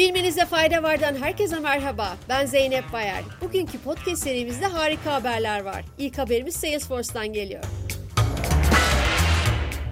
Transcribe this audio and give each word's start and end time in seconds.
Bilmenize 0.00 0.46
fayda 0.46 0.82
vardan 0.82 1.14
herkese 1.14 1.58
merhaba. 1.58 2.16
Ben 2.28 2.46
Zeynep 2.46 2.92
Bayar. 2.92 3.22
Bugünkü 3.40 3.78
podcast 3.78 4.22
serimizde 4.22 4.66
harika 4.66 5.12
haberler 5.12 5.60
var. 5.60 5.84
İlk 5.98 6.18
haberimiz 6.18 6.56
Salesforce'dan 6.56 7.32
geliyor. 7.32 7.64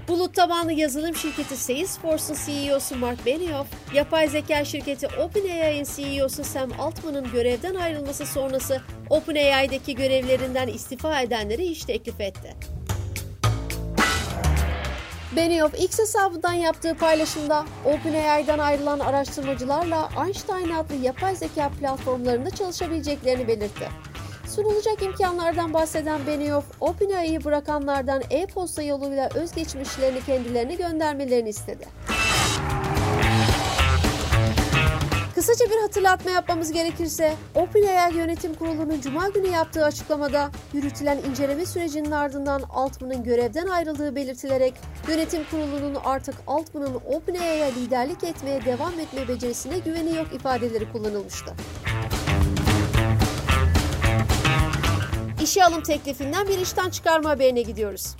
Bulut 0.08 0.34
tabanlı 0.34 0.72
yazılım 0.72 1.14
şirketi 1.14 1.56
Salesforce'un 1.56 2.36
CEO'su 2.46 2.96
Mark 2.96 3.26
Benioff, 3.26 3.66
yapay 3.94 4.28
zeka 4.28 4.64
şirketi 4.64 5.06
OpenAI'ın 5.06 5.86
CEO'su 5.96 6.44
Sam 6.44 6.70
Altman'ın 6.78 7.32
görevden 7.32 7.74
ayrılması 7.74 8.26
sonrası 8.26 8.82
OpenAI'deki 9.10 9.94
görevlerinden 9.94 10.68
istifa 10.68 11.22
edenlere 11.22 11.64
iş 11.64 11.84
teklif 11.84 12.20
etti. 12.20 12.77
Benioff 15.36 15.74
X 15.78 15.98
hesabından 15.98 16.52
yaptığı 16.52 16.94
paylaşımda 16.94 17.64
OpenAI'dan 17.84 18.58
ayrılan 18.58 18.98
araştırmacılarla 18.98 20.08
Einstein 20.26 20.70
adlı 20.70 20.94
yapay 20.94 21.36
zeka 21.36 21.68
platformlarında 21.68 22.50
çalışabileceklerini 22.50 23.48
belirtti. 23.48 23.88
Sunulacak 24.46 25.02
imkanlardan 25.02 25.74
bahseden 25.74 26.26
Benioff, 26.26 26.64
OpenAI'yi 26.80 27.44
bırakanlardan 27.44 28.22
e-posta 28.30 28.82
yoluyla 28.82 29.28
özgeçmişlerini 29.34 30.24
kendilerine 30.24 30.74
göndermelerini 30.74 31.48
istedi. 31.48 31.86
Kısaca 35.48 35.70
bir 35.70 35.80
hatırlatma 35.80 36.30
yapmamız 36.30 36.72
gerekirse, 36.72 37.34
OpenAI 37.54 38.16
Yönetim 38.16 38.54
Kurulu'nun 38.54 39.00
Cuma 39.00 39.28
günü 39.28 39.46
yaptığı 39.46 39.84
açıklamada 39.84 40.50
yürütülen 40.72 41.18
inceleme 41.30 41.66
sürecinin 41.66 42.10
ardından 42.10 42.62
Altman'ın 42.70 43.24
görevden 43.24 43.66
ayrıldığı 43.66 44.16
belirtilerek 44.16 44.74
Yönetim 45.08 45.44
Kurulu'nun 45.50 45.94
artık 46.04 46.34
Altman'ın 46.46 46.94
OpenAI'ye 46.94 47.74
liderlik 47.74 48.24
etmeye 48.24 48.64
devam 48.64 49.00
etme 49.00 49.28
becerisine 49.28 49.78
güveni 49.78 50.16
yok 50.16 50.26
ifadeleri 50.34 50.92
kullanılmıştı. 50.92 51.54
İşe 55.42 55.64
alım 55.64 55.82
teklifinden 55.82 56.48
bir 56.48 56.58
işten 56.58 56.90
çıkarma 56.90 57.30
haberine 57.30 57.62
gidiyoruz. 57.62 58.16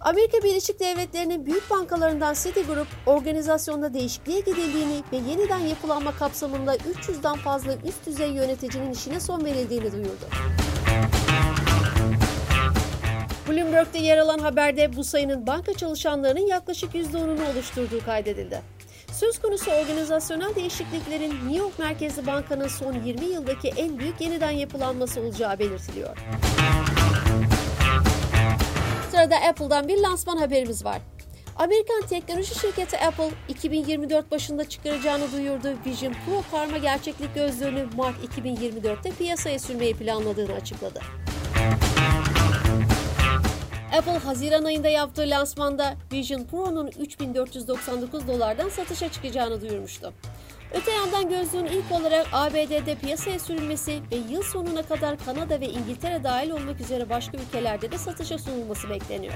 Amerika 0.00 0.38
Birleşik 0.42 0.80
Devletleri'nin 0.80 1.46
büyük 1.46 1.70
bankalarından 1.70 2.34
Citigroup, 2.34 2.86
organizasyonda 3.06 3.94
değişikliğe 3.94 4.40
gidildiğini 4.40 5.02
ve 5.12 5.16
yeniden 5.16 5.58
yapılanma 5.58 6.12
kapsamında 6.12 6.76
300'den 6.76 7.36
fazla 7.36 7.74
üst 7.74 8.06
düzey 8.06 8.30
yöneticinin 8.30 8.92
işine 8.92 9.20
son 9.20 9.44
verildiğini 9.44 9.92
duyurdu. 9.92 10.26
Bloomberg'de 13.48 13.98
yer 13.98 14.18
alan 14.18 14.38
haberde 14.38 14.96
bu 14.96 15.04
sayının 15.04 15.46
banka 15.46 15.74
çalışanlarının 15.74 16.46
yaklaşık 16.46 16.94
%10'unu 16.94 17.52
oluşturduğu 17.52 18.04
kaydedildi. 18.04 18.62
Söz 19.12 19.38
konusu 19.38 19.70
organizasyonel 19.70 20.54
değişikliklerin 20.54 21.30
New 21.30 21.56
York 21.56 21.78
merkezli 21.78 22.26
bankanın 22.26 22.68
son 22.68 22.92
20 22.92 23.24
yıldaki 23.24 23.68
en 23.68 23.98
büyük 23.98 24.20
yeniden 24.20 24.50
yapılanması 24.50 25.20
olacağı 25.20 25.58
belirtiliyor. 25.58 26.16
Sırada 29.16 29.36
Apple'dan 29.36 29.88
bir 29.88 29.98
lansman 29.98 30.36
haberimiz 30.36 30.84
var. 30.84 30.98
Amerikan 31.56 32.02
teknoloji 32.08 32.54
şirketi 32.54 32.98
Apple 32.98 33.30
2024 33.48 34.30
başında 34.30 34.68
çıkaracağını 34.68 35.32
duyurduğu 35.32 35.74
Vision 35.86 36.12
Pro 36.12 36.42
karma 36.50 36.78
gerçeklik 36.78 37.34
gözlüğünü 37.34 37.86
Mart 37.96 38.16
2024'te 38.38 39.10
piyasaya 39.10 39.58
sürmeyi 39.58 39.94
planladığını 39.94 40.52
açıkladı. 40.52 41.00
Apple 43.96 44.18
Haziran 44.18 44.64
ayında 44.64 44.88
yaptığı 44.88 45.30
lansmanda 45.30 45.94
Vision 46.12 46.44
Pro'nun 46.44 46.90
3499 46.98 48.28
dolardan 48.28 48.68
satışa 48.68 49.12
çıkacağını 49.12 49.60
duyurmuştu. 49.60 50.12
Öte 50.74 50.90
yandan 50.92 51.28
gözlüğün 51.28 51.64
ilk 51.64 51.92
olarak 51.92 52.26
ABD'de 52.32 52.94
piyasaya 52.94 53.38
sürülmesi 53.38 54.00
ve 54.12 54.16
yıl 54.32 54.42
sonuna 54.42 54.82
kadar 54.82 55.18
Kanada 55.24 55.60
ve 55.60 55.68
İngiltere 55.68 56.24
dahil 56.24 56.50
olmak 56.50 56.80
üzere 56.80 57.10
başka 57.10 57.38
ülkelerde 57.38 57.92
de 57.92 57.98
satışa 57.98 58.38
sunulması 58.38 58.90
bekleniyor. 58.90 59.34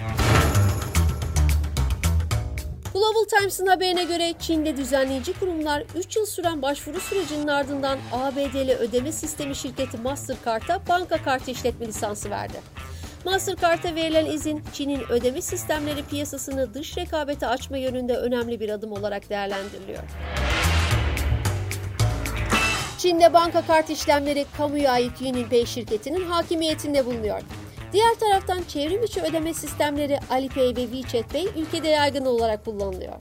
Global 2.92 3.24
Times'ın 3.38 3.66
haberine 3.66 4.04
göre 4.04 4.34
Çin'de 4.40 4.76
düzenleyici 4.76 5.32
kurumlar 5.32 5.84
3 5.96 6.16
yıl 6.16 6.26
süren 6.26 6.62
başvuru 6.62 7.00
sürecinin 7.00 7.48
ardından 7.48 7.98
ABD'li 8.12 8.74
ödeme 8.74 9.12
sistemi 9.12 9.56
şirketi 9.56 9.98
Mastercard'a 9.98 10.80
banka 10.88 11.22
kartı 11.22 11.50
işletme 11.50 11.86
lisansı 11.86 12.30
verdi. 12.30 12.60
Mastercard'a 13.24 13.94
verilen 13.94 14.26
izin 14.26 14.62
Çin'in 14.72 15.00
ödeme 15.10 15.40
sistemleri 15.40 16.02
piyasasını 16.02 16.74
dış 16.74 16.98
rekabete 16.98 17.46
açma 17.46 17.76
yönünde 17.76 18.16
önemli 18.16 18.60
bir 18.60 18.68
adım 18.68 18.92
olarak 18.92 19.30
değerlendiriliyor. 19.30 20.02
Çin'de 22.98 23.32
banka 23.32 23.66
kart 23.66 23.90
işlemleri 23.90 24.46
kamuya 24.56 24.92
ait 24.92 25.20
UnionPay 25.20 25.66
şirketinin 25.66 26.26
hakimiyetinde 26.26 27.06
bulunuyor. 27.06 27.40
Diğer 27.92 28.14
taraftan 28.14 28.62
çevrim 28.68 29.04
içi 29.04 29.22
ödeme 29.22 29.54
sistemleri 29.54 30.18
Alipay 30.30 30.76
ve 30.76 30.82
WeChat 30.82 31.32
Pay 31.32 31.46
ülkede 31.56 31.88
yaygın 31.88 32.24
olarak 32.24 32.64
kullanılıyor. 32.64 33.20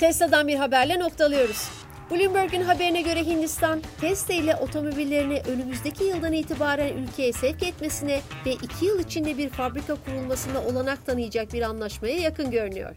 Tesla'dan 0.00 0.48
bir 0.48 0.56
haberle 0.56 0.98
noktalıyoruz. 0.98 1.68
Bloomberg'in 2.10 2.60
haberine 2.62 3.02
göre 3.02 3.24
Hindistan, 3.24 3.82
Tesla 4.00 4.34
ile 4.34 4.56
otomobillerini 4.56 5.42
önümüzdeki 5.48 6.04
yıldan 6.04 6.32
itibaren 6.32 6.96
ülkeye 6.96 7.32
sevk 7.32 7.62
etmesine 7.62 8.20
ve 8.46 8.52
iki 8.52 8.86
yıl 8.86 9.00
içinde 9.00 9.38
bir 9.38 9.48
fabrika 9.48 9.94
kurulmasına 9.94 10.60
olanak 10.60 11.06
tanıyacak 11.06 11.52
bir 11.52 11.62
anlaşmaya 11.62 12.16
yakın 12.16 12.50
görünüyor. 12.50 12.96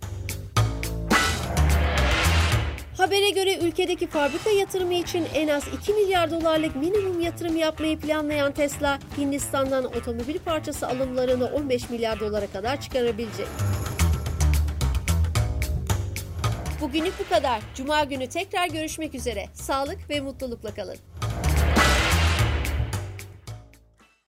Habere 2.98 3.30
göre 3.30 3.58
ülkedeki 3.58 4.08
fabrika 4.08 4.50
yatırımı 4.50 4.94
için 4.94 5.26
en 5.36 5.48
az 5.48 5.64
2 5.82 5.94
milyar 5.94 6.32
dolarlık 6.32 6.76
minimum 6.76 7.22
yatırım 7.22 7.58
yapmayı 7.58 8.00
planlayan 8.00 8.52
Tesla, 8.52 9.00
Hindistan'dan 9.18 9.86
otomobil 9.86 10.40
parçası 10.40 10.88
alımlarını 10.88 11.46
15 11.46 11.90
milyar 11.90 12.20
dolara 12.20 12.48
kadar 12.48 12.82
çıkarabilecek. 12.82 13.48
Bugünlük 16.82 17.14
bu 17.20 17.30
kadar. 17.30 17.62
Cuma 17.76 18.04
günü 18.04 18.30
tekrar 18.30 18.68
görüşmek 18.68 19.16
üzere. 19.16 19.46
Sağlık 19.54 20.10
ve 20.10 20.20
mutlulukla 20.22 20.74
kalın. 20.74 20.98